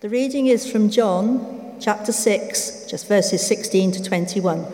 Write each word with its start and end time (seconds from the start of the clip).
The 0.00 0.08
reading 0.08 0.46
is 0.46 0.70
from 0.70 0.88
John 0.88 1.76
chapter 1.78 2.10
6, 2.10 2.86
just 2.88 3.06
verses 3.06 3.46
16 3.46 3.92
to 3.92 4.02
21. 4.02 4.66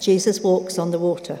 Jesus 0.00 0.40
walks 0.40 0.80
on 0.80 0.90
the 0.90 0.98
water. 0.98 1.38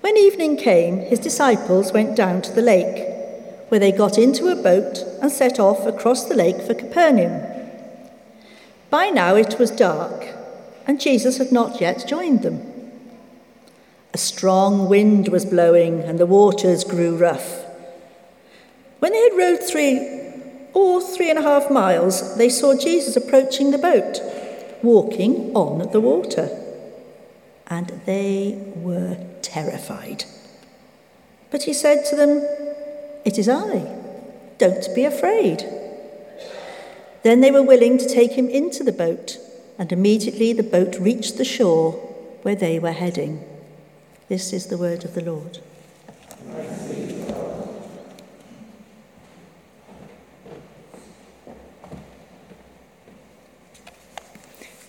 When 0.00 0.16
evening 0.16 0.56
came, 0.56 1.00
his 1.00 1.18
disciples 1.18 1.92
went 1.92 2.16
down 2.16 2.40
to 2.40 2.52
the 2.52 2.62
lake, 2.62 3.06
where 3.68 3.78
they 3.78 3.92
got 3.92 4.16
into 4.16 4.48
a 4.48 4.56
boat 4.56 5.04
and 5.20 5.30
set 5.30 5.60
off 5.60 5.84
across 5.84 6.24
the 6.24 6.34
lake 6.34 6.62
for 6.62 6.72
Capernaum. 6.72 7.46
By 8.88 9.10
now 9.10 9.34
it 9.34 9.58
was 9.58 9.70
dark, 9.70 10.28
and 10.86 10.98
Jesus 10.98 11.36
had 11.36 11.52
not 11.52 11.78
yet 11.78 12.08
joined 12.08 12.40
them. 12.40 12.62
A 14.14 14.18
strong 14.18 14.88
wind 14.88 15.28
was 15.28 15.44
blowing, 15.44 16.00
and 16.00 16.18
the 16.18 16.24
waters 16.24 16.84
grew 16.84 17.18
rough. 17.18 17.66
When 19.00 19.12
they 19.12 19.22
had 19.24 19.36
rowed 19.36 19.62
three 19.62 20.17
or 20.78 21.00
three 21.00 21.30
and 21.30 21.38
a 21.38 21.42
half 21.42 21.70
miles, 21.70 22.36
they 22.36 22.48
saw 22.48 22.78
Jesus 22.78 23.16
approaching 23.16 23.70
the 23.70 23.78
boat, 23.78 24.20
walking 24.82 25.54
on 25.54 25.90
the 25.92 26.00
water. 26.00 26.48
And 27.66 27.88
they 28.06 28.58
were 28.76 29.18
terrified. 29.42 30.24
But 31.50 31.64
he 31.64 31.72
said 31.72 32.04
to 32.06 32.16
them, 32.16 32.42
It 33.24 33.38
is 33.38 33.48
I. 33.48 33.94
Don't 34.58 34.94
be 34.94 35.04
afraid. 35.04 35.64
Then 37.22 37.40
they 37.40 37.50
were 37.50 37.62
willing 37.62 37.98
to 37.98 38.08
take 38.08 38.32
him 38.32 38.48
into 38.48 38.84
the 38.84 38.92
boat, 38.92 39.38
and 39.78 39.92
immediately 39.92 40.52
the 40.52 40.62
boat 40.62 40.98
reached 40.98 41.36
the 41.36 41.44
shore 41.44 41.92
where 42.42 42.54
they 42.54 42.78
were 42.78 42.92
heading. 42.92 43.44
This 44.28 44.52
is 44.52 44.66
the 44.66 44.78
word 44.78 45.04
of 45.04 45.14
the 45.14 45.24
Lord. 45.24 45.58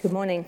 Good 0.02 0.14
morning. 0.14 0.46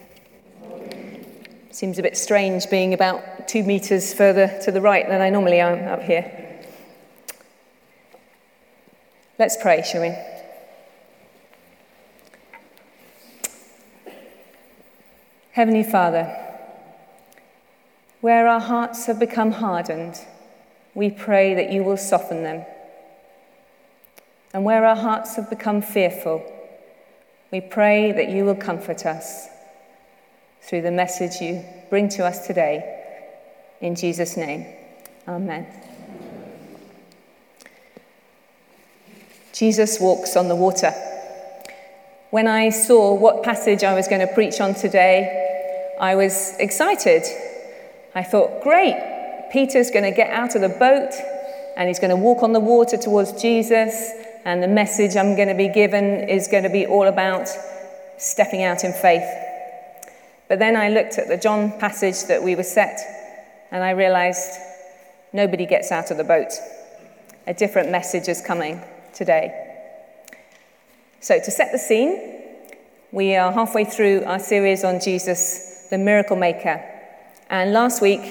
Seems 1.72 2.00
a 2.00 2.02
bit 2.02 2.16
strange 2.16 2.70
being 2.70 2.94
about 2.94 3.50
two 3.50 3.64
metres 3.64 4.14
further 4.14 4.48
to 4.64 4.72
the 4.72 4.80
right 4.80 5.06
than 5.06 5.20
I 5.20 5.30
normally 5.30 5.60
am 5.60 5.90
up 5.90 6.02
here. 6.04 6.64
Let's 9.38 9.58
pray, 9.62 9.84
shall 9.84 10.04
we? 10.04 10.16
Heavenly 15.52 15.84
Father, 15.84 16.34
where 18.22 18.48
our 18.48 18.62
hearts 18.62 19.06
have 19.08 19.20
become 19.20 19.52
hardened, 19.52 20.18
we 20.94 21.10
pray 21.10 21.56
that 21.56 21.74
you 21.74 21.84
will 21.84 21.98
soften 21.98 22.44
them. 22.44 22.64
And 24.54 24.64
where 24.64 24.86
our 24.86 24.96
hearts 24.96 25.36
have 25.36 25.50
become 25.50 25.82
fearful, 25.82 26.61
we 27.52 27.60
pray 27.60 28.14
that 28.14 28.30
you 28.30 28.46
will 28.46 28.56
comfort 28.56 29.06
us 29.06 29.48
through 30.62 30.82
the 30.82 30.92
message 30.92 31.42
you 31.42 31.64
bring 31.90 32.08
to 32.08 32.26
us 32.26 32.48
today. 32.48 32.98
In 33.82 33.96
Jesus' 33.96 34.38
name, 34.38 34.66
Amen. 35.28 35.68
Jesus 39.54 40.00
walks 40.00 40.36
on 40.38 40.48
the 40.48 40.56
water. 40.56 40.92
When 42.30 42.48
I 42.48 42.70
saw 42.70 43.14
what 43.14 43.44
passage 43.44 43.84
I 43.84 43.94
was 43.94 44.08
going 44.08 44.26
to 44.26 44.34
preach 44.34 44.62
on 44.62 44.74
today, 44.74 45.94
I 46.00 46.16
was 46.16 46.56
excited. 46.58 47.24
I 48.16 48.24
thought, 48.24 48.64
great, 48.64 49.50
Peter's 49.52 49.92
going 49.92 50.06
to 50.06 50.12
get 50.12 50.32
out 50.32 50.56
of 50.56 50.62
the 50.62 50.70
boat 50.70 51.12
and 51.76 51.88
he's 51.90 52.00
going 52.00 52.12
to 52.12 52.16
walk 52.16 52.44
on 52.44 52.54
the 52.54 52.60
water 52.60 52.96
towards 52.96 53.42
Jesus 53.42 54.12
and 54.46 54.64
the 54.64 54.68
message 54.68 55.16
I'm 55.16 55.36
going 55.36 55.48
to 55.48 55.56
be 55.56 55.68
given 55.68 56.28
is 56.30 56.48
going 56.48 56.64
to 56.64 56.70
be 56.70 56.86
all 56.86 57.08
about 57.08 57.48
stepping 58.18 58.64
out 58.64 58.84
in 58.84 58.94
faith. 58.94 59.30
But 60.48 60.60
then 60.60 60.76
I 60.76 60.90
looked 60.90 61.18
at 61.18 61.28
the 61.28 61.38
John 61.38 61.78
passage 61.80 62.26
that 62.26 62.44
we 62.44 62.56
were 62.56 62.64
set, 62.64 63.00
and 63.72 63.84
I 63.84 63.92
realized 63.92 64.60
nobody 65.32 65.66
gets 65.66 65.92
out 65.92 66.12
of 66.12 66.18
the 66.18 66.24
boat. 66.24 66.52
A 67.48 67.54
different 67.54 67.92
message 67.92 68.28
is 68.28 68.42
coming 68.42 68.82
today. 69.14 69.68
So, 71.20 71.40
to 71.40 71.52
set 71.52 71.72
the 71.72 71.78
scene, 71.78 72.42
we 73.12 73.36
are 73.36 73.52
halfway 73.52 73.86
through 73.86 74.24
our 74.26 74.40
series 74.40 74.84
on 74.84 75.00
Jesus, 75.00 75.88
the 75.90 75.98
miracle 75.98 76.36
maker. 76.36 76.84
And 77.50 77.74
last 77.74 78.02
week, 78.02 78.22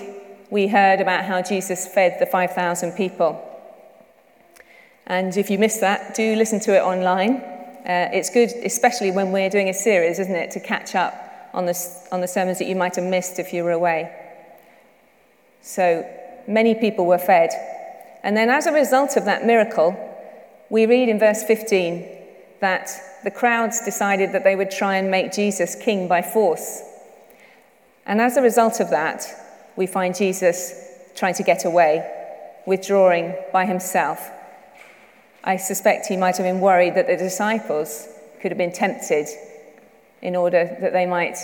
we 0.50 0.66
heard 0.66 1.00
about 1.00 1.24
how 1.24 1.42
Jesus 1.42 1.86
fed 1.86 2.16
the 2.18 2.26
5,000 2.26 2.92
people. 2.92 3.49
And 5.10 5.36
if 5.36 5.50
you 5.50 5.58
missed 5.58 5.80
that, 5.80 6.14
do 6.14 6.36
listen 6.36 6.60
to 6.60 6.76
it 6.76 6.82
online. 6.82 7.38
Uh, 7.84 8.10
it's 8.12 8.30
good, 8.30 8.50
especially 8.62 9.10
when 9.10 9.32
we're 9.32 9.50
doing 9.50 9.68
a 9.68 9.74
series, 9.74 10.20
isn't 10.20 10.36
it, 10.36 10.52
to 10.52 10.60
catch 10.60 10.94
up 10.94 11.50
on 11.52 11.66
the, 11.66 11.76
on 12.12 12.20
the 12.20 12.28
sermons 12.28 12.60
that 12.60 12.68
you 12.68 12.76
might 12.76 12.94
have 12.94 13.04
missed 13.04 13.40
if 13.40 13.52
you 13.52 13.64
were 13.64 13.72
away. 13.72 14.08
So 15.62 16.08
many 16.46 16.76
people 16.76 17.06
were 17.06 17.18
fed. 17.18 17.50
And 18.22 18.36
then, 18.36 18.50
as 18.50 18.66
a 18.66 18.72
result 18.72 19.16
of 19.16 19.24
that 19.24 19.44
miracle, 19.44 19.98
we 20.68 20.86
read 20.86 21.08
in 21.08 21.18
verse 21.18 21.42
15 21.42 22.06
that 22.60 22.88
the 23.24 23.32
crowds 23.32 23.84
decided 23.84 24.30
that 24.30 24.44
they 24.44 24.54
would 24.54 24.70
try 24.70 24.94
and 24.94 25.10
make 25.10 25.32
Jesus 25.32 25.74
king 25.74 26.06
by 26.06 26.22
force. 26.22 26.84
And 28.06 28.20
as 28.20 28.36
a 28.36 28.42
result 28.42 28.78
of 28.78 28.90
that, 28.90 29.26
we 29.74 29.88
find 29.88 30.14
Jesus 30.14 30.72
trying 31.16 31.34
to 31.34 31.42
get 31.42 31.64
away, 31.64 32.08
withdrawing 32.64 33.34
by 33.52 33.66
himself 33.66 34.30
I 35.42 35.56
suspect 35.56 36.06
he 36.06 36.16
might 36.16 36.36
have 36.36 36.44
been 36.44 36.60
worried 36.60 36.94
that 36.96 37.06
the 37.06 37.16
disciples 37.16 38.08
could 38.40 38.50
have 38.50 38.58
been 38.58 38.72
tempted 38.72 39.26
in 40.20 40.36
order 40.36 40.76
that 40.80 40.92
they 40.92 41.06
might 41.06 41.38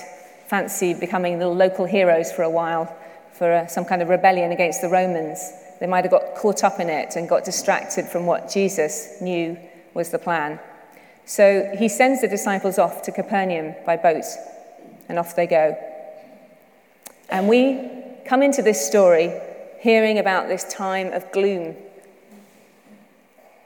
fancy 0.48 0.94
becoming 0.94 1.38
the 1.38 1.48
local 1.48 1.86
heroes 1.86 2.30
for 2.30 2.42
a 2.42 2.50
while 2.50 2.94
for 3.32 3.52
uh, 3.52 3.66
some 3.66 3.84
kind 3.84 4.02
of 4.02 4.08
rebellion 4.08 4.52
against 4.52 4.80
the 4.80 4.88
Romans. 4.88 5.52
They 5.80 5.86
might 5.86 6.04
have 6.04 6.10
got 6.10 6.34
caught 6.36 6.62
up 6.62 6.78
in 6.78 6.88
it 6.88 7.16
and 7.16 7.28
got 7.28 7.44
distracted 7.44 8.06
from 8.06 8.26
what 8.26 8.50
Jesus 8.50 9.20
knew 9.20 9.58
was 9.94 10.10
the 10.10 10.18
plan. 10.18 10.60
So 11.24 11.72
he 11.76 11.88
sends 11.88 12.20
the 12.20 12.28
disciples 12.28 12.78
off 12.78 13.02
to 13.02 13.12
Capernaum 13.12 13.74
by 13.84 13.96
boat, 13.96 14.24
and 15.08 15.18
off 15.18 15.34
they 15.34 15.46
go. 15.46 15.76
And 17.28 17.48
we 17.48 17.90
come 18.26 18.42
into 18.42 18.62
this 18.62 18.86
story 18.86 19.32
hearing 19.80 20.18
about 20.18 20.48
this 20.48 20.64
time 20.72 21.12
of 21.12 21.30
gloom 21.32 21.76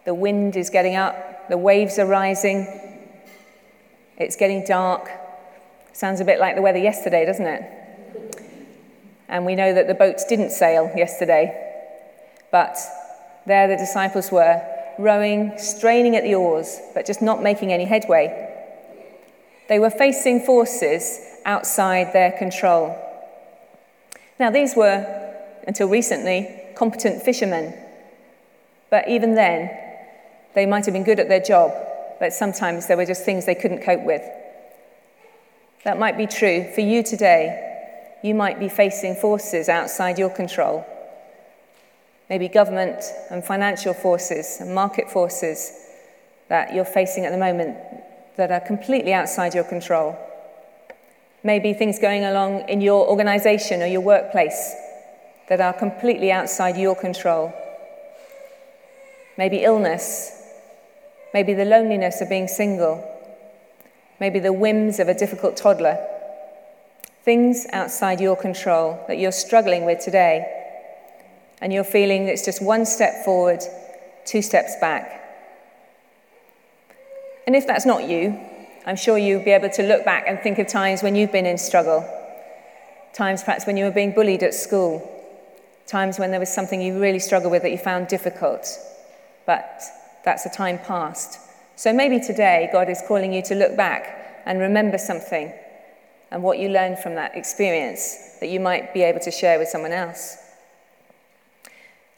the 0.04 0.14
wind 0.14 0.56
is 0.56 0.70
getting 0.70 0.96
up, 0.96 1.48
the 1.48 1.58
waves 1.58 1.98
are 1.98 2.06
rising, 2.06 2.66
it's 4.16 4.36
getting 4.36 4.64
dark. 4.64 5.10
Sounds 5.92 6.20
a 6.20 6.24
bit 6.24 6.38
like 6.38 6.56
the 6.56 6.62
weather 6.62 6.78
yesterday, 6.78 7.24
doesn't 7.24 7.46
it? 7.46 7.62
And 9.28 9.46
we 9.46 9.54
know 9.54 9.72
that 9.72 9.86
the 9.86 9.94
boats 9.94 10.24
didn't 10.24 10.50
sail 10.50 10.90
yesterday, 10.96 11.78
but 12.50 12.76
there 13.46 13.68
the 13.68 13.76
disciples 13.76 14.30
were, 14.30 14.62
rowing, 14.98 15.52
straining 15.56 16.16
at 16.16 16.22
the 16.22 16.34
oars, 16.34 16.80
but 16.94 17.06
just 17.06 17.22
not 17.22 17.42
making 17.42 17.72
any 17.72 17.84
headway. 17.84 18.48
They 19.68 19.78
were 19.78 19.90
facing 19.90 20.40
forces 20.40 21.20
outside 21.44 22.12
their 22.12 22.32
control. 22.32 22.96
Now, 24.38 24.50
these 24.50 24.74
were, 24.74 25.06
until 25.66 25.88
recently, 25.88 26.48
competent 26.74 27.22
fishermen. 27.22 27.74
But 28.90 29.08
even 29.08 29.34
then, 29.34 29.70
they 30.54 30.66
might 30.66 30.84
have 30.84 30.94
been 30.94 31.04
good 31.04 31.20
at 31.20 31.28
their 31.28 31.40
job, 31.40 31.72
but 32.18 32.32
sometimes 32.32 32.86
there 32.86 32.96
were 32.96 33.06
just 33.06 33.24
things 33.24 33.46
they 33.46 33.54
couldn't 33.54 33.82
cope 33.82 34.02
with. 34.02 34.22
That 35.84 35.98
might 35.98 36.18
be 36.18 36.26
true 36.26 36.70
for 36.74 36.80
you 36.80 37.02
today. 37.02 38.18
You 38.22 38.34
might 38.34 38.58
be 38.58 38.68
facing 38.68 39.14
forces 39.14 39.68
outside 39.68 40.18
your 40.18 40.30
control. 40.30 40.84
Maybe 42.28 42.48
government 42.48 43.02
and 43.30 43.44
financial 43.44 43.94
forces 43.94 44.58
and 44.60 44.74
market 44.74 45.10
forces 45.10 45.72
that 46.48 46.74
you're 46.74 46.84
facing 46.84 47.24
at 47.24 47.32
the 47.32 47.38
moment 47.38 47.78
that 48.36 48.50
are 48.50 48.60
completely 48.60 49.12
outside 49.12 49.54
your 49.54 49.64
control. 49.64 50.18
Maybe 51.42 51.72
things 51.72 51.98
going 51.98 52.24
along 52.24 52.68
in 52.68 52.80
your 52.80 53.08
organization 53.08 53.82
or 53.82 53.86
your 53.86 54.02
workplace 54.02 54.74
that 55.48 55.60
are 55.60 55.72
completely 55.72 56.30
outside 56.30 56.76
your 56.76 56.94
control. 56.94 57.52
Maybe 59.38 59.64
illness 59.64 60.39
maybe 61.32 61.54
the 61.54 61.64
loneliness 61.64 62.20
of 62.20 62.28
being 62.28 62.48
single, 62.48 63.06
maybe 64.18 64.38
the 64.38 64.52
whims 64.52 64.98
of 64.98 65.08
a 65.08 65.14
difficult 65.14 65.56
toddler, 65.56 65.98
things 67.22 67.66
outside 67.72 68.20
your 68.20 68.36
control 68.36 69.02
that 69.08 69.18
you're 69.18 69.32
struggling 69.32 69.84
with 69.84 70.00
today, 70.00 70.56
and 71.60 71.72
you're 71.72 71.84
feeling 71.84 72.26
it's 72.26 72.44
just 72.44 72.62
one 72.62 72.86
step 72.86 73.24
forward, 73.24 73.60
two 74.24 74.42
steps 74.42 74.74
back. 74.80 75.16
And 77.46 77.54
if 77.54 77.66
that's 77.66 77.86
not 77.86 78.08
you, 78.08 78.38
I'm 78.86 78.96
sure 78.96 79.18
you'll 79.18 79.44
be 79.44 79.50
able 79.50 79.70
to 79.70 79.82
look 79.82 80.04
back 80.04 80.24
and 80.26 80.38
think 80.40 80.58
of 80.58 80.66
times 80.66 81.02
when 81.02 81.14
you've 81.14 81.32
been 81.32 81.46
in 81.46 81.58
struggle, 81.58 82.08
times 83.12 83.42
perhaps 83.42 83.66
when 83.66 83.76
you 83.76 83.84
were 83.84 83.90
being 83.90 84.12
bullied 84.12 84.42
at 84.42 84.54
school, 84.54 85.06
times 85.86 86.18
when 86.18 86.30
there 86.30 86.40
was 86.40 86.52
something 86.52 86.80
you 86.80 87.00
really 87.00 87.18
struggled 87.18 87.50
with 87.50 87.62
that 87.62 87.70
you 87.70 87.78
found 87.78 88.08
difficult. 88.08 88.66
But 89.46 89.82
that's 90.24 90.46
a 90.46 90.50
time 90.50 90.78
past. 90.78 91.38
So 91.76 91.92
maybe 91.92 92.20
today 92.20 92.68
God 92.72 92.88
is 92.88 93.02
calling 93.06 93.32
you 93.32 93.42
to 93.42 93.54
look 93.54 93.76
back 93.76 94.42
and 94.46 94.58
remember 94.58 94.98
something 94.98 95.52
and 96.30 96.42
what 96.42 96.58
you 96.58 96.68
learned 96.68 96.98
from 96.98 97.14
that 97.14 97.36
experience 97.36 98.36
that 98.40 98.48
you 98.48 98.60
might 98.60 98.94
be 98.94 99.02
able 99.02 99.20
to 99.20 99.30
share 99.30 99.58
with 99.58 99.68
someone 99.68 99.92
else. 99.92 100.36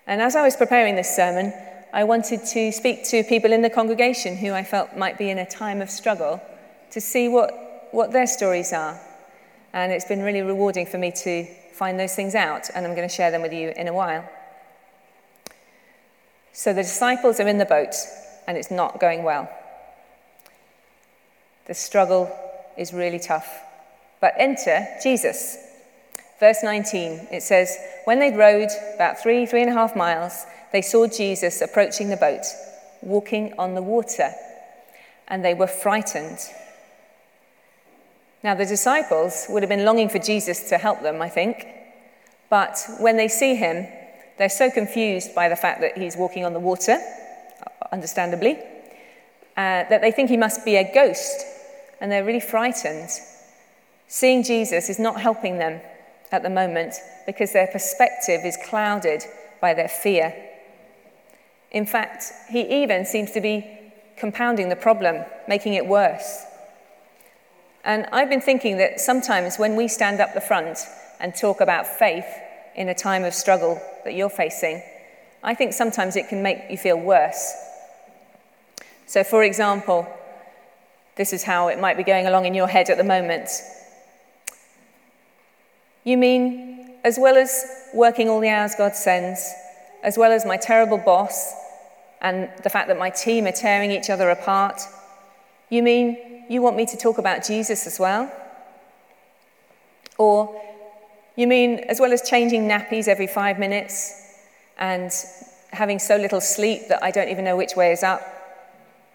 And 0.07 0.21
as 0.21 0.37
I 0.37 0.43
was 0.43 0.57
preparing 0.57 0.97
this 0.97 1.15
sermon, 1.15 1.53
I 1.93 2.05
wanted 2.05 2.45
to 2.47 2.73
speak 2.73 3.05
to 3.11 3.23
people 3.25 3.53
in 3.53 3.63
the 3.63 3.71
congregation 3.71 4.37
who 4.37 4.53
I 4.53 4.65
felt 4.65 4.97
might 4.97 5.19
be 5.19 5.31
in 5.31 5.39
a 5.39 5.47
time 5.47 5.81
of 5.81 5.91
struggle 5.91 6.43
to 6.91 7.01
see 7.01 7.29
what, 7.29 7.89
what 7.93 8.13
their 8.13 8.27
stories 8.27 8.73
are. 8.73 8.99
And 9.73 9.93
it's 9.93 10.05
been 10.05 10.23
really 10.23 10.43
rewarding 10.43 10.87
for 10.87 10.99
me 10.99 11.13
to 11.23 11.47
find 11.73 11.99
those 11.99 12.15
things 12.15 12.35
out, 12.35 12.69
and 12.75 12.87
I'm 12.87 12.95
going 12.95 13.09
to 13.09 13.15
share 13.15 13.31
them 13.31 13.43
with 13.43 13.53
you 13.53 13.73
in 13.77 13.89
a 13.89 13.93
while. 13.93 14.29
So 16.53 16.73
the 16.73 16.83
disciples 16.83 17.41
are 17.41 17.49
in 17.49 17.59
the 17.59 17.65
boat, 17.65 17.95
and 18.47 18.57
it's 18.57 18.71
not 18.71 19.01
going 19.01 19.23
well. 19.23 19.51
The 21.67 21.75
struggle 21.75 22.31
is 22.77 22.93
really 22.93 23.19
tough. 23.19 23.63
But 24.21 24.35
enter 24.37 24.87
Jesus. 25.03 25.59
Verse 26.39 26.63
19, 26.63 27.29
it 27.31 27.43
says, 27.43 27.77
When 28.05 28.19
they'd 28.19 28.37
rowed 28.37 28.69
about 28.95 29.21
three, 29.21 29.47
three 29.47 29.63
and 29.63 29.71
a 29.71 29.75
half 29.75 29.97
miles, 29.97 30.45
they 30.73 30.83
saw 30.83 31.07
Jesus 31.07 31.61
approaching 31.61 32.09
the 32.09 32.17
boat, 32.17 32.45
walking 33.01 33.55
on 33.59 33.75
the 33.75 33.83
water, 33.83 34.33
and 35.29 35.45
they 35.45 35.55
were 35.55 35.67
frightened. 35.67 36.39
Now, 38.43 38.55
the 38.55 38.67
disciples 38.67 39.47
would 39.49 39.63
have 39.63 39.71
been 39.71 39.85
longing 39.85 40.09
for 40.09 40.19
Jesus 40.19 40.69
to 40.69 40.79
help 40.79 41.03
them, 41.03 41.23
I 41.23 41.29
think, 41.29 41.67
but 42.51 42.79
when 42.99 43.17
they 43.17 43.29
see 43.29 43.55
him, 43.55 43.87
they're 44.39 44.49
so 44.49 44.71
confused 44.71 45.35
by 45.35 45.49
the 45.49 45.57
fact 45.57 45.81
that 45.81 45.97
he's 45.97 46.17
walking 46.17 46.45
on 46.45 46.53
the 46.53 46.61
water, 46.61 46.99
understandably, 47.93 48.59
uh, 49.57 49.85
that 49.89 50.01
they 50.01 50.11
think 50.11 50.31
he 50.31 50.37
must 50.37 50.65
be 50.65 50.77
a 50.77 50.93
ghost, 50.95 51.45
and 52.01 52.11
they're 52.11 52.25
really 52.25 52.41
frightened. 52.41 53.11
Seeing 54.09 54.43
Jesus 54.43 54.89
is 54.89 54.99
not 54.99 55.21
helping 55.21 55.59
them 55.59 55.81
at 56.31 56.43
the 56.43 56.51
moment 56.51 56.95
because 57.27 57.53
their 57.53 57.67
perspective 57.67 58.41
is 58.45 58.57
clouded 58.65 59.23
by 59.61 59.75
their 59.75 59.89
fear. 59.89 60.35
In 61.71 61.87
fact, 61.87 62.25
he 62.51 62.83
even 62.83 63.05
seems 63.05 63.31
to 63.33 63.41
be 63.41 63.67
compounding 64.17 64.69
the 64.69 64.77
problem, 64.77 65.25
making 65.49 65.75
it 65.75 65.87
worse. 65.87 66.45
And 67.85 68.07
I've 68.13 68.29
been 68.29 68.41
thinking 68.41 68.79
that 68.79 69.01
sometimes 69.01 69.59
when 69.59 69.77
we 69.77 69.89
stand 69.89 70.21
up 70.21 70.35
the 70.35 70.41
front 70.41 70.79
and 71.21 71.35
talk 71.35 71.61
about 71.61 71.87
faith 71.87 72.27
in 72.75 72.89
a 72.89 72.95
time 72.95 73.25
of 73.25 73.35
struggle 73.35 73.81
that 74.05 74.15
you're 74.15 74.31
facing, 74.31 74.83
I 75.43 75.55
think 75.55 75.73
sometimes 75.73 76.17
it 76.17 76.29
can 76.29 76.43
make 76.43 76.71
you 76.71 76.77
feel 76.77 76.99
worse. 76.99 77.55
So, 79.07 79.25
for 79.25 79.45
example, 79.45 80.07
this 81.17 81.33
is 81.33 81.43
how 81.43 81.69
it 81.69 81.81
might 81.81 81.97
be 81.97 82.05
going 82.05 82.27
along 82.27 82.47
in 82.47 82.55
your 82.55 82.69
head 82.69 82.89
at 82.89 82.97
the 82.97 83.05
moment. 83.05 83.49
You 86.05 86.17
mean, 86.17 86.95
as 87.05 87.19
well 87.19 87.37
as 87.37 87.65
working 87.93 88.29
all 88.29 88.41
the 88.41 88.49
hours 88.49 88.75
God 88.75 88.95
sends, 88.95 89.53
as 90.03 90.17
well 90.17 90.33
as 90.33 90.47
my 90.47 90.57
terrible 90.57 90.99
boss 90.99 91.55
and 92.21 92.49
the 92.63 92.71
fact 92.71 92.89
that 92.89 92.99
my 92.99 93.11
team 93.11 93.47
are 93.47 93.53
tearing 93.53 93.91
each 93.91 94.09
other 94.09 94.31
apart, 94.31 94.81
you 95.69 95.83
mean 95.83 96.45
you 96.49 96.63
want 96.63 96.77
me 96.77 96.87
to 96.87 96.97
talk 96.97 97.19
about 97.19 97.45
Jesus 97.45 97.87
as 97.87 97.99
well? 97.99 98.31
Or 100.19 100.61
you 101.37 101.47
mean 101.47 101.79
as 101.89 101.99
well 101.99 102.13
as 102.13 102.29
changing 102.29 102.69
nappies 102.69 103.09
every 103.09 103.27
five 103.27 103.59
minutes 103.59 104.37
and 104.79 105.13
having 105.73 105.99
so 105.99 106.17
little 106.17 106.41
sleep 106.41 106.89
that 106.89 107.03
I 107.03 107.11
don't 107.11 107.29
even 107.29 107.45
know 107.45 107.57
which 107.57 107.75
way 107.77 107.93
is 107.93 108.03
up, 108.03 108.21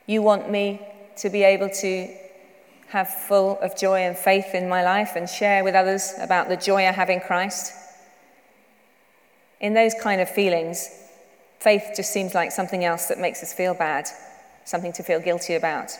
you 0.08 0.22
want 0.22 0.50
me 0.50 0.82
to 1.18 1.30
be 1.30 1.44
able 1.44 1.70
to 1.70 2.08
have 2.88 3.10
full 3.10 3.60
of 3.60 3.78
joy 3.78 4.00
and 4.00 4.18
faith 4.18 4.56
in 4.56 4.70
my 4.70 4.84
life 4.84 5.12
and 5.16 5.30
share 5.30 5.64
with 5.64 5.76
others 5.76 6.14
about 6.20 6.48
the 6.48 6.56
joy 6.56 6.88
I 6.88 6.92
have 6.92 7.10
in 7.10 7.20
Christ. 7.20 7.74
In 9.60 9.74
those 9.74 9.94
kind 10.02 10.22
of 10.22 10.30
feelings, 10.30 10.90
faith 11.60 11.92
just 11.96 12.14
seems 12.14 12.34
like 12.34 12.52
something 12.52 12.86
else 12.86 13.08
that 13.08 13.20
makes 13.20 13.44
us 13.44 13.54
feel 13.54 13.74
bad, 13.74 14.08
something 14.66 14.94
to 14.94 15.04
feel 15.04 15.20
guilty 15.20 15.56
about, 15.56 15.92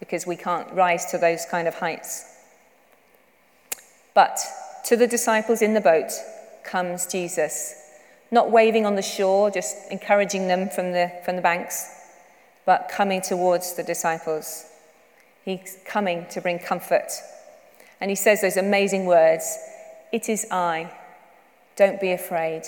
because 0.00 0.26
we 0.26 0.36
can't 0.36 0.70
rise 0.72 1.06
to 1.06 1.18
those 1.18 1.46
kind 1.46 1.66
of 1.66 1.74
heights. 1.74 2.26
But 4.12 4.38
to 4.84 4.96
the 4.96 5.06
disciples 5.06 5.62
in 5.62 5.74
the 5.74 5.80
boat 5.80 6.12
comes 6.62 7.06
Jesus, 7.06 7.74
not 8.30 8.50
waving 8.50 8.84
on 8.84 8.96
the 8.96 9.02
shore, 9.02 9.50
just 9.50 9.76
encouraging 9.90 10.48
them 10.48 10.68
from 10.68 10.92
the, 10.92 11.10
from 11.24 11.36
the 11.36 11.42
banks, 11.42 11.88
but 12.66 12.90
coming 12.90 13.20
towards 13.20 13.74
the 13.74 13.82
disciples. 13.82 14.66
He's 15.44 15.78
coming 15.86 16.26
to 16.30 16.40
bring 16.40 16.58
comfort. 16.58 17.10
And 18.00 18.10
he 18.10 18.14
says 18.14 18.40
those 18.40 18.56
amazing 18.56 19.06
words 19.06 19.58
It 20.12 20.28
is 20.28 20.46
I. 20.50 20.92
Don't 21.76 22.00
be 22.00 22.12
afraid. 22.12 22.62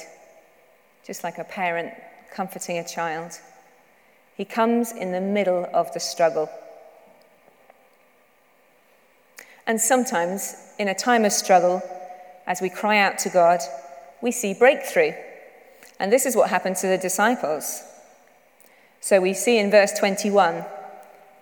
Just 1.06 1.22
like 1.22 1.38
a 1.38 1.44
parent 1.44 1.92
comforting 2.32 2.78
a 2.78 2.86
child. 2.86 3.32
He 4.36 4.44
comes 4.44 4.92
in 4.92 5.12
the 5.12 5.20
middle 5.20 5.68
of 5.72 5.92
the 5.92 6.00
struggle. 6.00 6.50
And 9.66 9.80
sometimes, 9.80 10.54
in 10.78 10.88
a 10.88 10.94
time 10.94 11.24
of 11.24 11.32
struggle, 11.32 11.82
as 12.46 12.60
we 12.60 12.70
cry 12.70 12.98
out 12.98 13.18
to 13.18 13.28
God, 13.28 13.60
we 14.22 14.30
see 14.30 14.54
breakthrough. 14.54 15.12
And 15.98 16.12
this 16.12 16.26
is 16.26 16.36
what 16.36 16.50
happened 16.50 16.76
to 16.76 16.86
the 16.86 16.98
disciples. 16.98 17.82
So 19.00 19.20
we 19.20 19.34
see 19.34 19.58
in 19.58 19.70
verse 19.70 19.92
21 19.98 20.64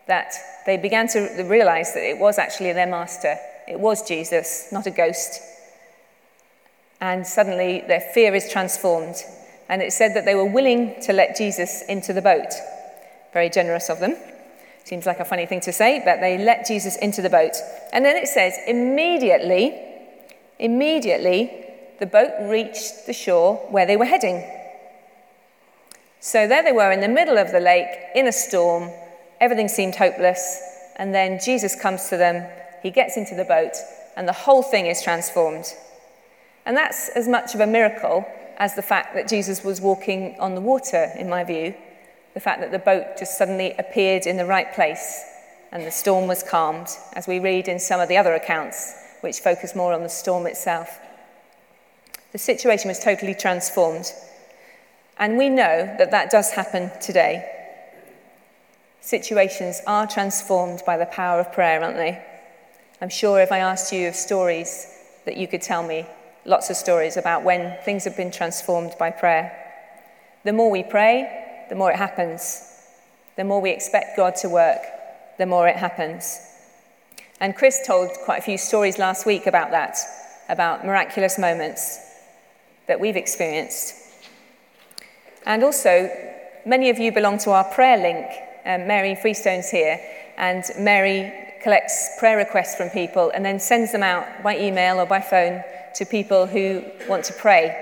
that 0.07 0.35
they 0.67 0.77
began 0.77 1.09
to 1.09 1.45
realize 1.45 1.95
that 1.95 2.09
it 2.09 2.19
was 2.19 2.39
actually 2.39 2.73
their 2.73 2.87
master. 2.87 3.37
It 3.69 3.81
was 3.81 4.07
Jesus, 4.07 4.69
not 4.71 4.87
a 4.87 4.91
ghost. 4.91 5.41
And 7.01 7.27
suddenly 7.27 7.83
their 7.87 8.01
fear 8.01 8.35
is 8.35 8.51
transformed. 8.51 9.17
And 9.69 9.83
it 9.83 9.93
said 9.93 10.15
that 10.15 10.25
they 10.25 10.35
were 10.35 10.45
willing 10.45 11.01
to 11.03 11.13
let 11.13 11.37
Jesus 11.37 11.83
into 11.89 12.13
the 12.13 12.23
boat. 12.23 12.53
Very 13.33 13.51
generous 13.51 13.89
of 13.89 13.99
them. 13.99 14.17
Seems 14.85 15.07
like 15.07 15.21
a 15.21 15.25
funny 15.25 15.47
thing 15.47 15.61
to 15.61 15.73
say, 15.73 16.03
but 16.05 16.21
they 16.21 16.37
let 16.37 16.67
Jesus 16.67 16.97
into 16.97 17.23
the 17.23 17.31
boat. 17.31 17.57
And 17.93 18.05
then 18.05 18.17
it 18.17 18.29
says, 18.29 18.59
immediately, 18.67 19.81
immediately, 20.65 21.51
the 22.01 22.07
boat 22.07 22.33
reached 22.51 23.07
the 23.07 23.13
shore 23.13 23.57
where 23.71 23.87
they 23.87 23.97
were 23.97 24.05
heading. 24.05 24.43
So 26.21 26.49
there 26.49 26.63
they 26.63 26.73
were 26.73 26.91
in 26.91 27.01
the 27.01 27.09
middle 27.09 27.39
of 27.39 27.53
the 27.53 27.61
lake 27.61 27.89
in 28.15 28.27
a 28.27 28.33
storm, 28.33 28.91
Everything 29.41 29.69
seemed 29.69 29.97
hopeless. 29.97 30.63
And 30.97 31.15
then 31.15 31.39
Jesus 31.39 31.75
comes 31.75 32.09
to 32.09 32.17
them, 32.17 32.49
he 32.83 32.91
gets 32.91 33.17
into 33.17 33.35
the 33.35 33.45
boat, 33.45 33.73
and 34.17 34.27
the 34.27 34.33
whole 34.33 34.63
thing 34.63 34.87
is 34.87 35.03
transformed. 35.03 35.67
And 36.65 36.77
that's 36.77 37.11
as 37.11 37.29
much 37.29 37.55
of 37.55 37.61
a 37.61 37.67
miracle 37.67 38.25
as 38.57 38.75
the 38.75 38.83
fact 38.83 39.15
that 39.15 39.29
Jesus 39.29 39.65
was 39.65 39.81
walking 39.83 40.37
on 40.39 40.55
the 40.55 40.61
water, 40.61 41.11
in 41.19 41.29
my 41.29 41.45
view. 41.45 41.75
The 42.33 42.41
fact 42.41 42.61
that 42.63 42.73
the 42.73 42.79
boat 42.79 43.19
just 43.19 43.37
suddenly 43.37 43.75
appeared 43.79 44.27
in 44.27 44.39
the 44.39 44.47
right 44.47 44.73
place 44.73 45.25
and 45.73 45.85
the 45.85 45.91
storm 45.91 46.29
was 46.29 46.43
calmed, 46.43 46.89
as 47.15 47.27
we 47.27 47.41
read 47.41 47.69
in 47.69 47.81
some 47.81 48.01
of 48.01 48.09
the 48.09 48.17
other 48.17 48.33
accounts, 48.33 48.95
which 49.25 49.41
focused 49.41 49.75
more 49.75 49.93
on 49.93 50.03
the 50.03 50.09
storm 50.09 50.47
itself. 50.47 51.01
The 52.33 52.39
situation 52.39 52.89
was 52.89 53.01
totally 53.01 53.35
transformed. 53.35 54.13
And 55.19 55.39
we 55.39 55.49
know 55.49 55.95
that 55.99 56.11
that 56.11 56.31
does 56.31 56.51
happen 56.53 56.91
today 57.01 57.51
situations 59.01 59.83
are 59.87 60.07
transformed 60.07 60.83
by 60.87 60.97
the 60.97 61.05
power 61.05 61.39
of 61.39 61.53
prayer, 61.53 61.83
aren't 61.83 61.97
they? 61.97 62.25
I'm 63.03 63.11
sure 63.11 63.39
if 63.41 63.53
I 63.53 63.59
asked 63.59 63.93
you 63.93 64.09
of 64.09 64.15
stories 64.15 64.87
that 65.27 65.37
you 65.37 65.47
could 65.47 65.61
tell 65.61 65.87
me, 65.87 66.07
lots 66.47 66.71
of 66.71 66.77
stories 66.77 67.19
about 67.19 67.45
when 67.45 67.77
things 67.85 68.05
have 68.05 68.17
been 68.17 68.31
transformed 68.31 68.95
by 68.99 69.11
prayer. 69.11 69.53
The 70.45 70.55
more 70.55 70.71
we 70.71 70.83
pray, 70.83 71.67
the 71.69 71.75
more 71.75 71.91
it 71.91 71.97
happens. 71.97 72.63
The 73.37 73.45
more 73.45 73.61
we 73.61 73.71
expect 73.73 74.17
God 74.17 74.37
to 74.37 74.49
work, 74.49 74.81
the 75.37 75.45
more 75.45 75.69
it 75.69 75.77
happens. 75.77 76.41
And 77.45 77.55
Chris 77.55 77.87
told 77.87 78.09
quite 78.25 78.39
a 78.39 78.43
few 78.43 78.57
stories 78.57 78.99
last 78.99 79.27
week 79.27 79.47
about 79.47 79.71
that, 79.73 79.99
about 80.49 80.87
miraculous 80.87 81.39
moments 81.39 82.01
that 82.87 82.99
we've 82.99 83.19
experienced. 83.19 83.97
And 85.45 85.63
also, 85.63 86.11
many 86.65 86.89
of 86.89 86.99
you 86.99 87.13
belong 87.13 87.37
to 87.41 87.51
our 87.51 87.65
prayer 87.65 87.99
link 87.99 88.25
um, 88.65 88.89
Mary 88.89 89.15
Freestone's 89.15 89.69
here, 89.69 90.01
and 90.39 90.65
Mary 90.79 91.35
collects 91.63 92.17
prayer 92.19 92.39
requests 92.39 92.77
from 92.77 92.89
people 92.89 93.31
and 93.35 93.45
then 93.45 93.61
sends 93.61 93.93
them 93.93 94.03
out 94.03 94.43
by 94.43 94.59
email 94.59 94.99
or 94.99 95.05
by 95.05 95.21
phone 95.21 95.63
to 95.97 96.07
people 96.07 96.47
who 96.47 96.83
want 97.11 97.27
to 97.27 97.35
pray. 97.35 97.77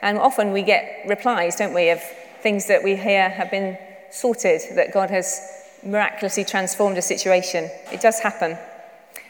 And 0.00 0.16
often 0.16 0.52
we 0.52 0.62
get 0.62 1.08
replies, 1.08 1.56
don't 1.56 1.74
we, 1.74 1.90
of 1.90 2.00
things 2.40 2.68
that 2.68 2.84
we 2.84 2.94
hear 2.94 3.28
have 3.30 3.50
been 3.50 3.78
sorted, 4.12 4.60
that 4.76 4.94
God 4.94 5.10
has 5.10 5.40
miraculously 5.82 6.44
transformed 6.44 6.98
a 6.98 7.02
situation. 7.02 7.68
It 7.90 8.00
does 8.00 8.20
happen. 8.20 8.56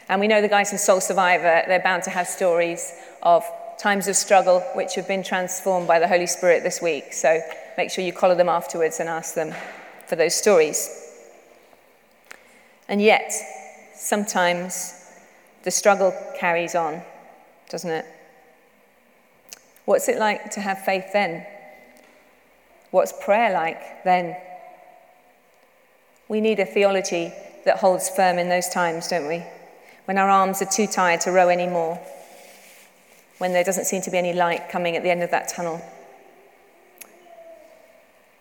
And 0.09 0.19
we 0.19 0.27
know 0.27 0.41
the 0.41 0.47
guys 0.47 0.69
from 0.69 0.79
Soul 0.79 1.01
Survivor, 1.01 1.63
they're 1.67 1.79
bound 1.79 2.01
to 2.03 2.09
have 2.09 2.27
stories 2.27 2.93
of 3.21 3.45
times 3.77 4.07
of 4.07 4.15
struggle 4.15 4.61
which 4.73 4.95
have 4.95 5.07
been 5.07 5.21
transformed 5.21 5.87
by 5.87 5.99
the 5.99 6.07
Holy 6.07 6.25
Spirit 6.25 6.63
this 6.63 6.81
week. 6.81 7.13
So 7.13 7.39
make 7.77 7.91
sure 7.91 8.03
you 8.03 8.11
collar 8.11 8.33
them 8.33 8.49
afterwards 8.49 8.99
and 8.99 9.07
ask 9.07 9.35
them 9.35 9.53
for 10.07 10.15
those 10.15 10.33
stories. 10.33 10.89
And 12.87 12.99
yet, 12.99 13.31
sometimes 13.93 15.11
the 15.61 15.69
struggle 15.69 16.11
carries 16.35 16.73
on, 16.73 17.03
doesn't 17.69 17.91
it? 17.91 18.05
What's 19.85 20.09
it 20.09 20.17
like 20.17 20.49
to 20.51 20.59
have 20.59 20.83
faith 20.83 21.05
then? 21.13 21.45
What's 22.89 23.13
prayer 23.23 23.53
like 23.53 24.03
then? 24.03 24.35
We 26.27 26.41
need 26.41 26.59
a 26.59 26.65
theology 26.65 27.31
that 27.65 27.77
holds 27.77 28.09
firm 28.09 28.39
in 28.39 28.49
those 28.49 28.69
times, 28.69 29.07
don't 29.07 29.27
we? 29.27 29.43
When 30.09 30.17
our 30.17 30.27
arms 30.27 30.59
are 30.63 30.65
too 30.65 30.87
tired 30.87 31.21
to 31.21 31.31
row 31.31 31.49
anymore, 31.49 31.99
when 33.37 33.53
there 33.53 33.63
doesn't 33.63 33.85
seem 33.85 34.01
to 34.01 34.09
be 34.09 34.17
any 34.17 34.33
light 34.33 34.67
coming 34.67 34.95
at 34.95 35.03
the 35.03 35.11
end 35.11 35.21
of 35.21 35.29
that 35.29 35.49
tunnel. 35.49 35.79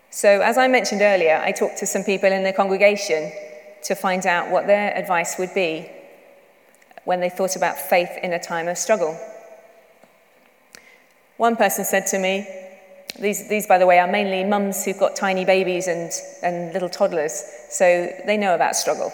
So, 0.08 0.40
as 0.40 0.56
I 0.56 0.66
mentioned 0.66 1.02
earlier, 1.02 1.36
I 1.44 1.52
talked 1.52 1.76
to 1.80 1.86
some 1.86 2.04
people 2.04 2.32
in 2.32 2.42
the 2.42 2.54
congregation 2.54 3.30
to 3.82 3.94
find 3.94 4.24
out 4.24 4.50
what 4.50 4.66
their 4.66 4.96
advice 4.96 5.38
would 5.38 5.52
be 5.52 5.90
when 7.04 7.20
they 7.20 7.28
thought 7.28 7.54
about 7.54 7.76
faith 7.76 8.16
in 8.22 8.32
a 8.32 8.40
time 8.40 8.66
of 8.66 8.78
struggle. 8.78 9.14
One 11.36 11.54
person 11.54 11.84
said 11.84 12.06
to 12.06 12.18
me, 12.18 12.48
these, 13.20 13.46
these, 13.50 13.66
by 13.66 13.76
the 13.76 13.84
way, 13.84 13.98
are 13.98 14.10
mainly 14.10 14.42
mums 14.42 14.86
who've 14.86 14.98
got 14.98 15.16
tiny 15.16 15.44
babies 15.44 15.86
and, 15.86 16.12
and 16.42 16.72
little 16.72 16.88
toddlers, 16.88 17.44
so 17.68 18.10
they 18.24 18.38
know 18.38 18.54
about 18.54 18.74
struggle. 18.74 19.12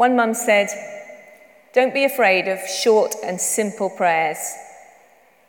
One 0.00 0.16
mum 0.16 0.32
said, 0.32 0.68
Don't 1.74 1.92
be 1.92 2.04
afraid 2.04 2.48
of 2.48 2.58
short 2.66 3.16
and 3.22 3.38
simple 3.38 3.90
prayers. 3.90 4.38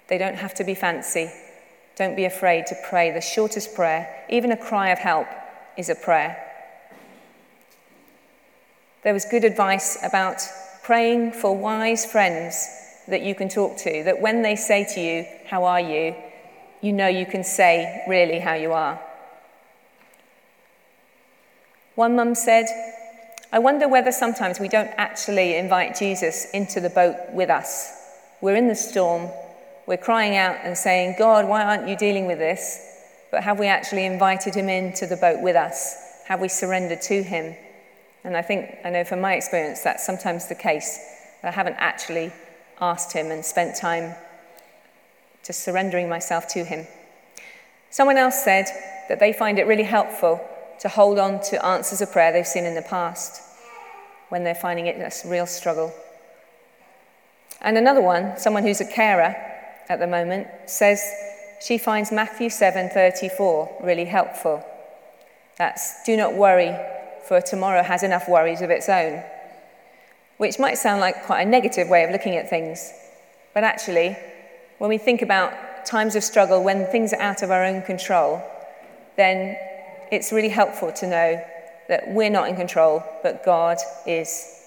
They 0.10 0.18
don't 0.18 0.36
have 0.36 0.54
to 0.56 0.66
be 0.66 0.76
fancy. 0.76 1.32
Don't 1.96 2.18
be 2.18 2.26
afraid 2.26 2.66
to 2.66 2.76
pray 2.90 3.12
the 3.12 3.22
shortest 3.22 3.74
prayer. 3.74 4.26
Even 4.30 4.52
a 4.52 4.58
cry 4.58 4.90
of 4.90 5.00
help 5.00 5.28
is 5.78 5.88
a 5.88 5.96
prayer. 5.96 6.36
There 9.06 9.14
was 9.14 9.24
good 9.24 9.46
advice 9.46 9.98
about 10.04 10.42
praying 10.84 11.32
for 11.32 11.56
wise 11.56 12.06
friends 12.06 12.68
that 13.08 13.22
you 13.22 13.34
can 13.34 13.48
talk 13.48 13.78
to, 13.78 14.04
that 14.04 14.20
when 14.20 14.42
they 14.42 14.58
say 14.58 14.86
to 14.96 15.00
you, 15.00 15.26
How 15.48 15.64
are 15.64 15.80
you? 15.80 16.14
you 16.82 16.92
know 16.92 17.08
you 17.08 17.26
can 17.26 17.46
say 17.46 18.04
really 18.06 18.40
how 18.40 18.56
you 18.56 18.74
are. 18.74 19.00
One 21.96 22.18
mum 22.18 22.36
said, 22.36 22.66
I 23.54 23.60
wonder 23.60 23.90
whether 23.90 24.14
sometimes 24.14 24.62
we 24.62 24.70
don't 24.70 24.92
actually 24.98 25.58
invite 25.58 25.98
Jesus 25.98 26.50
into 26.52 26.80
the 26.80 26.90
boat 26.90 27.18
with 27.34 27.50
us. 27.50 27.92
We're 28.40 28.56
in 28.56 28.70
the 28.70 28.76
storm, 28.76 29.30
we're 29.86 29.98
crying 29.98 30.38
out 30.38 30.58
and 30.64 30.78
saying, 30.78 31.16
God, 31.20 31.48
why 31.48 31.64
aren't 31.64 31.90
you 31.90 31.98
dealing 31.98 32.28
with 32.28 32.38
this? 32.38 32.80
But 33.30 33.44
have 33.44 33.60
we 33.60 33.68
actually 33.68 34.06
invited 34.06 34.56
him 34.56 34.70
into 34.70 35.06
the 35.06 35.18
boat 35.18 35.42
with 35.42 35.58
us? 35.58 36.24
Have 36.28 36.40
we 36.40 36.48
surrendered 36.48 37.02
to 37.04 37.24
him? 37.24 37.54
And 38.24 38.38
I 38.38 38.42
think, 38.42 38.78
I 38.86 38.90
know 38.90 39.04
from 39.04 39.20
my 39.20 39.34
experience, 39.34 39.82
that's 39.82 40.06
sometimes 40.06 40.48
the 40.48 40.56
case. 40.56 41.00
I 41.44 41.52
haven't 41.52 41.76
actually 41.78 42.32
asked 42.80 43.12
him 43.12 43.32
and 43.32 43.44
spent 43.44 43.76
time 43.76 44.16
just 45.44 45.62
surrendering 45.62 46.08
myself 46.08 46.48
to 46.50 46.64
him. 46.64 46.88
Someone 47.90 48.18
else 48.18 48.44
said 48.44 48.68
that 49.10 49.20
they 49.20 49.34
find 49.34 49.60
it 49.60 49.68
really 49.68 49.84
helpful 49.84 50.40
to 50.82 50.90
hold 50.90 51.20
on 51.20 51.40
to 51.40 51.64
answers 51.64 52.02
of 52.02 52.12
prayer 52.12 52.32
they've 52.32 52.46
seen 52.46 52.66
in 52.66 52.74
the 52.74 52.82
past 52.82 53.42
when 54.30 54.44
they're 54.44 54.56
finding 54.56 54.88
it 54.88 54.98
a 54.98 55.28
real 55.28 55.46
struggle. 55.46 55.94
And 57.62 57.78
another 57.78 58.02
one, 58.02 58.38
someone 58.38 58.64
who's 58.64 58.82
a 58.82 58.86
carer 58.86 59.36
at 59.90 60.00
the 60.00 60.08
moment, 60.08 60.48
says 60.66 61.04
she 61.62 61.78
finds 61.78 62.12
Matthew 62.12 62.50
7:34 62.50 63.84
really 63.84 64.06
helpful. 64.06 64.66
That's 65.58 66.04
do 66.04 66.18
not 66.18 66.34
worry 66.34 66.76
for 67.28 67.40
tomorrow 67.40 67.84
has 67.84 68.02
enough 68.02 68.28
worries 68.28 68.62
of 68.62 68.72
its 68.72 68.90
own. 68.90 69.24
Which 70.38 70.58
might 70.58 70.80
sound 70.80 71.00
like 71.00 71.26
quite 71.26 71.42
a 71.42 71.50
negative 71.50 71.88
way 71.90 72.04
of 72.04 72.10
looking 72.10 72.36
at 72.38 72.50
things, 72.50 72.92
but 73.54 73.64
actually 73.64 74.18
when 74.80 74.90
we 74.90 74.98
think 74.98 75.22
about 75.22 75.54
times 75.86 76.16
of 76.16 76.24
struggle, 76.24 76.64
when 76.64 76.88
things 76.88 77.14
are 77.14 77.22
out 77.22 77.44
of 77.44 77.52
our 77.52 77.64
own 77.64 77.84
control, 77.84 78.42
then 79.16 79.56
it's 80.12 80.32
really 80.32 80.50
helpful 80.50 80.92
to 80.92 81.08
know 81.08 81.44
that 81.88 82.10
we're 82.10 82.30
not 82.30 82.50
in 82.50 82.56
control, 82.56 83.04
but 83.24 83.44
God 83.44 83.78
is, 84.06 84.62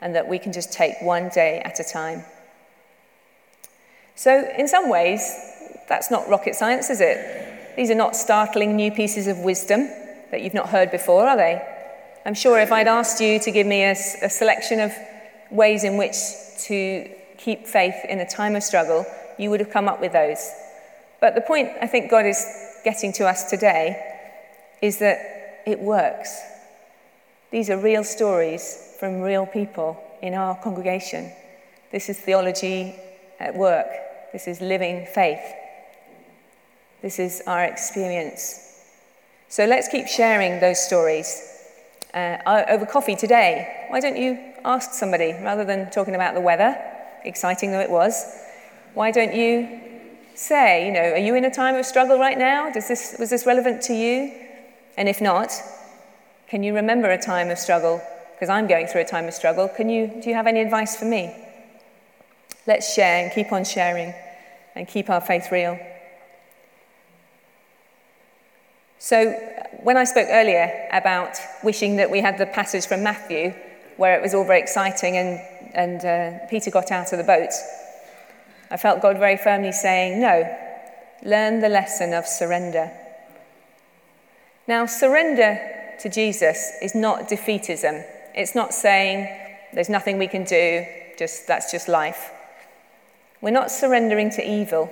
and 0.00 0.14
that 0.14 0.28
we 0.28 0.38
can 0.38 0.52
just 0.52 0.72
take 0.72 0.94
one 1.00 1.30
day 1.30 1.60
at 1.60 1.80
a 1.80 1.84
time. 1.84 2.22
So, 4.14 4.48
in 4.56 4.68
some 4.68 4.88
ways, 4.88 5.20
that's 5.88 6.10
not 6.10 6.28
rocket 6.28 6.54
science, 6.54 6.90
is 6.90 7.00
it? 7.00 7.76
These 7.76 7.90
are 7.90 7.94
not 7.94 8.14
startling 8.16 8.76
new 8.76 8.90
pieces 8.90 9.26
of 9.26 9.38
wisdom 9.38 9.88
that 10.30 10.42
you've 10.42 10.54
not 10.54 10.68
heard 10.68 10.90
before, 10.90 11.26
are 11.26 11.36
they? 11.36 11.62
I'm 12.24 12.34
sure 12.34 12.58
if 12.58 12.72
I'd 12.72 12.88
asked 12.88 13.20
you 13.20 13.38
to 13.40 13.50
give 13.50 13.66
me 13.66 13.84
a, 13.84 13.92
a 13.92 14.30
selection 14.30 14.80
of 14.80 14.92
ways 15.50 15.84
in 15.84 15.96
which 15.96 16.16
to 16.64 17.10
keep 17.38 17.66
faith 17.66 17.94
in 18.08 18.20
a 18.20 18.26
time 18.26 18.56
of 18.56 18.62
struggle, 18.62 19.06
you 19.38 19.50
would 19.50 19.60
have 19.60 19.70
come 19.70 19.88
up 19.88 20.00
with 20.00 20.12
those. 20.12 20.50
But 21.20 21.34
the 21.34 21.40
point 21.40 21.70
I 21.80 21.86
think 21.86 22.10
God 22.10 22.26
is 22.26 22.44
getting 22.84 23.12
to 23.14 23.26
us 23.26 23.48
today 23.48 24.15
is 24.86 24.98
that 24.98 25.62
it 25.66 25.78
works. 25.78 26.40
These 27.50 27.70
are 27.70 27.78
real 27.78 28.04
stories 28.04 28.94
from 28.98 29.20
real 29.20 29.46
people 29.46 30.02
in 30.22 30.34
our 30.34 30.56
congregation. 30.56 31.30
This 31.92 32.08
is 32.08 32.18
theology 32.18 32.94
at 33.38 33.54
work. 33.54 33.88
This 34.32 34.48
is 34.48 34.60
living 34.60 35.06
faith. 35.06 35.42
This 37.02 37.18
is 37.18 37.42
our 37.46 37.64
experience. 37.64 38.80
So 39.48 39.64
let's 39.66 39.88
keep 39.88 40.06
sharing 40.08 40.60
those 40.60 40.84
stories. 40.84 41.52
Uh, 42.14 42.64
over 42.68 42.86
coffee 42.86 43.14
today, 43.14 43.86
why 43.88 44.00
don't 44.00 44.16
you 44.16 44.38
ask 44.64 44.92
somebody 44.92 45.32
rather 45.32 45.64
than 45.64 45.90
talking 45.90 46.14
about 46.14 46.34
the 46.34 46.40
weather? 46.40 46.76
exciting 47.26 47.72
though 47.72 47.80
it 47.80 47.90
was, 47.90 48.24
why 48.94 49.10
don't 49.10 49.34
you 49.34 49.80
say, 50.34 50.86
you 50.86 50.92
know, 50.92 51.12
are 51.12 51.18
you 51.18 51.34
in 51.34 51.44
a 51.44 51.50
time 51.50 51.74
of 51.74 51.84
struggle 51.84 52.18
right 52.18 52.38
now? 52.38 52.70
Does 52.70 52.88
this, 52.88 53.16
was 53.18 53.30
this 53.30 53.46
relevant 53.46 53.82
to 53.82 53.94
you? 53.94 54.45
And 54.96 55.08
if 55.08 55.20
not, 55.20 55.52
can 56.48 56.62
you 56.62 56.74
remember 56.74 57.10
a 57.10 57.20
time 57.20 57.50
of 57.50 57.58
struggle? 57.58 58.02
Because 58.34 58.48
I'm 58.48 58.66
going 58.66 58.86
through 58.86 59.02
a 59.02 59.06
time 59.06 59.26
of 59.26 59.34
struggle. 59.34 59.68
Can 59.68 59.88
you, 59.88 60.20
do 60.22 60.28
you 60.28 60.34
have 60.34 60.46
any 60.46 60.60
advice 60.60 60.96
for 60.96 61.04
me? 61.04 61.34
Let's 62.66 62.94
share 62.94 63.24
and 63.24 63.32
keep 63.32 63.52
on 63.52 63.64
sharing 63.64 64.14
and 64.74 64.86
keep 64.86 65.08
our 65.10 65.20
faith 65.20 65.50
real. 65.52 65.78
So, 68.98 69.32
when 69.82 69.96
I 69.96 70.04
spoke 70.04 70.28
earlier 70.30 70.88
about 70.92 71.38
wishing 71.62 71.96
that 71.96 72.10
we 72.10 72.20
had 72.20 72.38
the 72.38 72.46
passage 72.46 72.86
from 72.86 73.02
Matthew 73.02 73.54
where 73.98 74.18
it 74.18 74.22
was 74.22 74.34
all 74.34 74.44
very 74.44 74.60
exciting 74.60 75.16
and 75.16 75.40
and 75.76 76.04
uh, 76.04 76.46
Peter 76.48 76.70
got 76.70 76.90
out 76.90 77.12
of 77.12 77.18
the 77.18 77.24
boat, 77.24 77.50
I 78.70 78.76
felt 78.78 79.02
God 79.02 79.18
very 79.18 79.36
firmly 79.36 79.72
saying, 79.72 80.20
No, 80.20 80.56
learn 81.22 81.60
the 81.60 81.68
lesson 81.68 82.14
of 82.14 82.26
surrender. 82.26 82.90
Now, 84.68 84.86
surrender 84.86 85.60
to 86.00 86.08
Jesus 86.08 86.72
is 86.82 86.94
not 86.94 87.28
defeatism. 87.28 88.04
It's 88.34 88.54
not 88.54 88.74
saying 88.74 89.28
there's 89.72 89.88
nothing 89.88 90.18
we 90.18 90.26
can 90.26 90.44
do, 90.44 90.84
just 91.18 91.46
that's 91.46 91.70
just 91.70 91.88
life. 91.88 92.30
We're 93.40 93.50
not 93.50 93.70
surrendering 93.70 94.30
to 94.30 94.48
evil. 94.48 94.90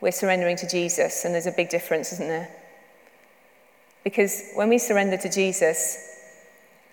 We're 0.00 0.12
surrendering 0.12 0.56
to 0.56 0.68
Jesus, 0.68 1.24
and 1.24 1.34
there's 1.34 1.46
a 1.46 1.52
big 1.52 1.68
difference, 1.68 2.12
isn't 2.12 2.28
there? 2.28 2.48
Because 4.04 4.52
when 4.54 4.68
we 4.68 4.78
surrender 4.78 5.16
to 5.18 5.28
Jesus 5.28 6.16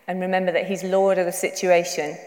and 0.08 0.20
remember 0.20 0.52
that 0.52 0.68
He's 0.68 0.84
Lord 0.84 1.18
of 1.18 1.26
the 1.26 1.32
situation, 1.32 2.18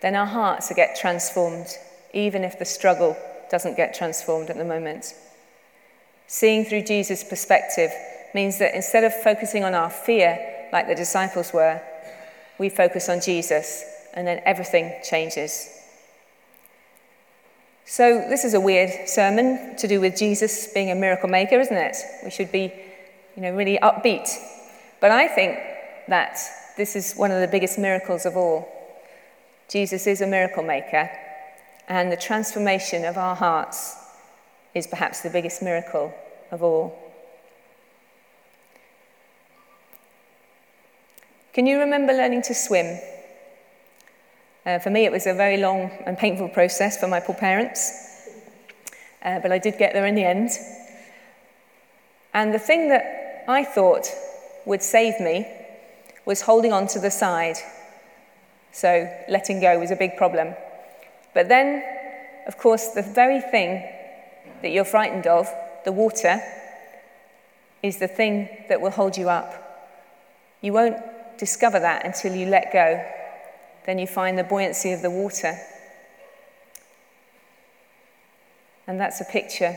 then 0.00 0.14
our 0.14 0.26
hearts 0.26 0.72
get 0.74 0.96
transformed, 0.96 1.68
even 2.12 2.44
if 2.44 2.58
the 2.58 2.64
struggle 2.64 3.16
doesn't 3.50 3.76
get 3.76 3.94
transformed 3.94 4.50
at 4.50 4.56
the 4.56 4.64
moment. 4.64 5.14
Seeing 6.26 6.64
through 6.64 6.82
Jesus' 6.82 7.22
perspective 7.22 7.92
means 8.36 8.58
that 8.58 8.74
instead 8.74 9.02
of 9.02 9.14
focusing 9.14 9.64
on 9.64 9.74
our 9.74 9.88
fear 9.88 10.30
like 10.70 10.86
the 10.86 10.94
disciples 10.94 11.54
were, 11.54 11.80
we 12.58 12.68
focus 12.68 13.08
on 13.08 13.20
Jesus, 13.20 13.82
and 14.12 14.26
then 14.26 14.40
everything 14.44 14.92
changes. 15.02 15.52
So, 17.86 18.26
this 18.28 18.44
is 18.44 18.52
a 18.52 18.60
weird 18.60 19.08
sermon 19.08 19.76
to 19.76 19.88
do 19.88 20.00
with 20.00 20.16
Jesus 20.16 20.68
being 20.74 20.90
a 20.90 20.94
miracle 20.94 21.30
maker, 21.30 21.58
isn't 21.58 21.76
it? 21.76 21.96
We 22.24 22.30
should 22.30 22.52
be, 22.52 22.72
you 23.36 23.42
know, 23.42 23.54
really 23.54 23.78
upbeat. 23.78 24.28
But 25.00 25.12
I 25.12 25.28
think 25.28 25.58
that 26.08 26.38
this 26.76 26.94
is 26.94 27.14
one 27.14 27.30
of 27.30 27.40
the 27.40 27.48
biggest 27.48 27.78
miracles 27.78 28.26
of 28.26 28.36
all. 28.36 28.68
Jesus 29.68 30.06
is 30.06 30.20
a 30.20 30.26
miracle 30.26 30.62
maker, 30.62 31.10
and 31.88 32.12
the 32.12 32.16
transformation 32.28 33.04
of 33.06 33.16
our 33.16 33.34
hearts 33.34 33.96
is 34.74 34.86
perhaps 34.86 35.22
the 35.22 35.30
biggest 35.30 35.62
miracle 35.62 36.12
of 36.50 36.62
all. 36.62 37.05
Can 41.56 41.64
you 41.64 41.78
remember 41.78 42.12
learning 42.12 42.42
to 42.42 42.54
swim? 42.54 43.00
Uh, 44.66 44.78
for 44.78 44.90
me, 44.90 45.06
it 45.06 45.10
was 45.10 45.26
a 45.26 45.32
very 45.32 45.56
long 45.56 45.90
and 46.04 46.18
painful 46.18 46.50
process 46.50 47.00
for 47.00 47.08
my 47.08 47.18
poor 47.18 47.34
parents, 47.34 48.28
uh, 49.22 49.40
but 49.40 49.50
I 49.50 49.56
did 49.56 49.78
get 49.78 49.94
there 49.94 50.04
in 50.04 50.14
the 50.14 50.22
end. 50.22 50.50
And 52.34 52.52
the 52.52 52.58
thing 52.58 52.90
that 52.90 53.44
I 53.48 53.64
thought 53.64 54.06
would 54.66 54.82
save 54.82 55.18
me 55.18 55.46
was 56.26 56.42
holding 56.42 56.74
on 56.74 56.88
to 56.88 56.98
the 56.98 57.10
side. 57.10 57.56
So 58.72 59.10
letting 59.26 59.58
go 59.58 59.78
was 59.78 59.90
a 59.90 59.96
big 59.96 60.18
problem. 60.18 60.54
But 61.32 61.48
then, 61.48 61.82
of 62.46 62.58
course, 62.58 62.88
the 62.88 63.00
very 63.00 63.40
thing 63.40 63.82
that 64.60 64.72
you're 64.72 64.84
frightened 64.84 65.26
of, 65.26 65.48
the 65.86 65.92
water, 65.92 66.38
is 67.82 67.96
the 67.96 68.08
thing 68.08 68.50
that 68.68 68.82
will 68.82 68.90
hold 68.90 69.16
you 69.16 69.30
up. 69.30 69.54
You 70.60 70.74
won't 70.74 71.15
discover 71.38 71.80
that 71.80 72.04
until 72.04 72.34
you 72.34 72.46
let 72.46 72.72
go. 72.72 73.04
Then 73.86 73.98
you 73.98 74.06
find 74.06 74.38
the 74.38 74.44
buoyancy 74.44 74.92
of 74.92 75.02
the 75.02 75.10
water. 75.10 75.56
And 78.86 79.00
that's 79.00 79.20
a 79.20 79.24
picture 79.24 79.76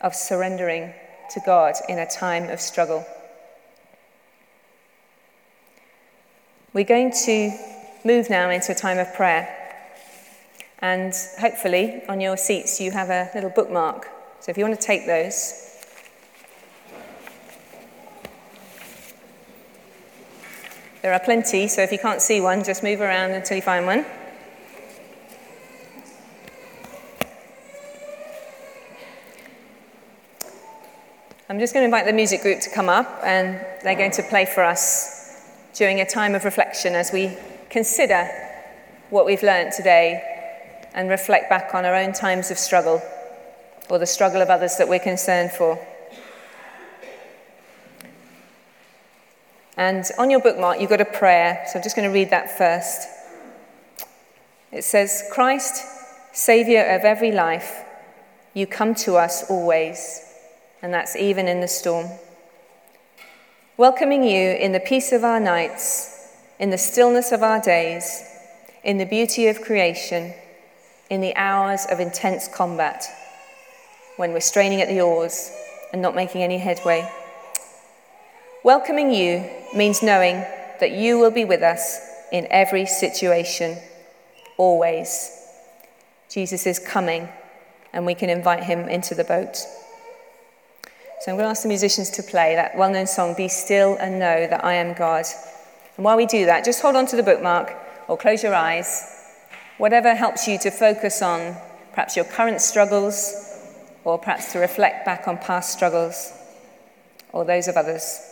of 0.00 0.14
surrendering 0.14 0.92
to 1.30 1.40
God 1.44 1.74
in 1.88 1.98
a 1.98 2.06
time 2.06 2.48
of 2.50 2.60
struggle. 2.60 3.06
We're 6.72 6.84
going 6.84 7.12
to 7.24 7.50
move 8.04 8.30
now 8.30 8.50
into 8.50 8.72
a 8.72 8.74
time 8.74 8.98
of 8.98 9.12
prayer. 9.14 9.56
And 10.78 11.12
hopefully, 11.38 12.02
on 12.08 12.20
your 12.20 12.36
seats, 12.36 12.80
you 12.80 12.90
have 12.92 13.10
a 13.10 13.30
little 13.34 13.50
bookmark. 13.50 14.06
So 14.40 14.50
if 14.50 14.56
you 14.56 14.64
want 14.64 14.80
to 14.80 14.86
take 14.86 15.06
those, 15.06 15.69
There 21.02 21.14
are 21.14 21.20
plenty, 21.20 21.66
so 21.66 21.80
if 21.80 21.92
you 21.92 21.98
can't 21.98 22.20
see 22.20 22.42
one, 22.42 22.62
just 22.62 22.82
move 22.82 23.00
around 23.00 23.30
until 23.30 23.56
you 23.56 23.62
find 23.62 23.86
one. 23.86 24.04
I'm 31.48 31.58
just 31.58 31.72
going 31.72 31.82
to 31.82 31.86
invite 31.86 32.04
the 32.04 32.12
music 32.12 32.42
group 32.42 32.60
to 32.60 32.70
come 32.70 32.90
up, 32.90 33.18
and 33.24 33.54
they're 33.82 33.96
going 33.96 34.10
to 34.10 34.22
play 34.22 34.44
for 34.44 34.62
us 34.62 35.50
during 35.72 36.02
a 36.02 36.06
time 36.06 36.34
of 36.34 36.44
reflection 36.44 36.94
as 36.94 37.12
we 37.12 37.34
consider 37.70 38.28
what 39.08 39.24
we've 39.24 39.42
learned 39.42 39.72
today 39.72 40.22
and 40.92 41.08
reflect 41.08 41.48
back 41.48 41.74
on 41.74 41.86
our 41.86 41.94
own 41.94 42.12
times 42.12 42.50
of 42.50 42.58
struggle 42.58 43.00
or 43.88 43.98
the 43.98 44.06
struggle 44.06 44.42
of 44.42 44.50
others 44.50 44.76
that 44.76 44.86
we're 44.86 44.98
concerned 44.98 45.50
for. 45.50 45.78
And 49.80 50.04
on 50.18 50.28
your 50.28 50.40
bookmark, 50.40 50.78
you've 50.78 50.90
got 50.90 51.00
a 51.00 51.06
prayer. 51.06 51.64
So 51.66 51.78
I'm 51.78 51.82
just 51.82 51.96
going 51.96 52.06
to 52.06 52.12
read 52.12 52.28
that 52.28 52.58
first. 52.58 53.08
It 54.70 54.84
says, 54.84 55.24
Christ, 55.32 55.82
Saviour 56.34 56.84
of 56.84 57.04
every 57.04 57.32
life, 57.32 57.82
you 58.52 58.66
come 58.66 58.94
to 58.96 59.16
us 59.16 59.50
always, 59.50 60.22
and 60.82 60.92
that's 60.92 61.16
even 61.16 61.48
in 61.48 61.62
the 61.62 61.66
storm. 61.66 62.10
Welcoming 63.78 64.22
you 64.22 64.50
in 64.50 64.72
the 64.72 64.80
peace 64.80 65.12
of 65.12 65.24
our 65.24 65.40
nights, 65.40 66.28
in 66.58 66.68
the 66.68 66.76
stillness 66.76 67.32
of 67.32 67.42
our 67.42 67.58
days, 67.58 68.22
in 68.84 68.98
the 68.98 69.06
beauty 69.06 69.46
of 69.46 69.62
creation, 69.62 70.34
in 71.08 71.22
the 71.22 71.34
hours 71.36 71.86
of 71.90 72.00
intense 72.00 72.48
combat, 72.48 73.06
when 74.18 74.34
we're 74.34 74.40
straining 74.40 74.82
at 74.82 74.88
the 74.88 75.00
oars 75.00 75.50
and 75.94 76.02
not 76.02 76.14
making 76.14 76.42
any 76.42 76.58
headway. 76.58 77.10
Welcoming 78.62 79.10
you 79.14 79.50
means 79.74 80.02
knowing 80.02 80.44
that 80.80 80.92
you 80.92 81.18
will 81.18 81.30
be 81.30 81.44
with 81.44 81.62
us 81.62 82.00
in 82.32 82.46
every 82.50 82.86
situation, 82.86 83.78
always. 84.56 85.36
Jesus 86.28 86.66
is 86.66 86.78
coming, 86.78 87.28
and 87.92 88.06
we 88.06 88.14
can 88.14 88.30
invite 88.30 88.64
him 88.64 88.88
into 88.88 89.14
the 89.14 89.24
boat. 89.24 89.56
So 91.20 91.30
I'm 91.30 91.36
going 91.36 91.44
to 91.44 91.50
ask 91.50 91.62
the 91.62 91.68
musicians 91.68 92.08
to 92.10 92.22
play 92.22 92.54
that 92.54 92.76
well 92.76 92.90
known 92.90 93.06
song, 93.06 93.34
Be 93.36 93.48
Still 93.48 93.96
and 94.00 94.18
Know 94.18 94.46
That 94.46 94.64
I 94.64 94.74
Am 94.74 94.94
God. 94.94 95.26
And 95.96 96.04
while 96.04 96.16
we 96.16 96.24
do 96.24 96.46
that, 96.46 96.64
just 96.64 96.80
hold 96.80 96.96
on 96.96 97.06
to 97.06 97.16
the 97.16 97.22
bookmark 97.22 97.74
or 98.08 98.16
close 98.16 98.42
your 98.42 98.54
eyes. 98.54 99.16
Whatever 99.76 100.14
helps 100.14 100.48
you 100.48 100.58
to 100.60 100.70
focus 100.70 101.20
on 101.20 101.56
perhaps 101.92 102.16
your 102.16 102.24
current 102.24 102.60
struggles 102.60 103.34
or 104.04 104.18
perhaps 104.18 104.52
to 104.52 104.58
reflect 104.58 105.04
back 105.04 105.28
on 105.28 105.36
past 105.36 105.72
struggles 105.72 106.32
or 107.32 107.44
those 107.44 107.68
of 107.68 107.76
others. 107.76 108.29